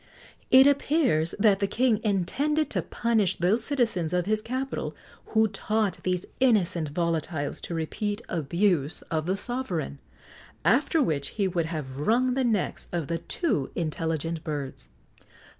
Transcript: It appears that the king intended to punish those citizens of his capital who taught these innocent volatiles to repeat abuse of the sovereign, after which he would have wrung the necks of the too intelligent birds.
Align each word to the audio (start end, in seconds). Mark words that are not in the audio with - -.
It 0.49 0.65
appears 0.65 1.35
that 1.37 1.59
the 1.59 1.67
king 1.67 2.01
intended 2.03 2.71
to 2.71 2.81
punish 2.81 3.35
those 3.35 3.63
citizens 3.63 4.13
of 4.13 4.25
his 4.25 4.41
capital 4.41 4.95
who 5.27 5.47
taught 5.47 6.01
these 6.01 6.25
innocent 6.39 6.89
volatiles 6.91 7.61
to 7.61 7.75
repeat 7.75 8.19
abuse 8.27 9.03
of 9.11 9.27
the 9.27 9.37
sovereign, 9.37 9.99
after 10.65 11.03
which 11.03 11.27
he 11.37 11.47
would 11.47 11.67
have 11.67 11.99
wrung 11.99 12.33
the 12.33 12.43
necks 12.43 12.87
of 12.91 13.09
the 13.09 13.19
too 13.19 13.69
intelligent 13.75 14.43
birds. 14.43 14.89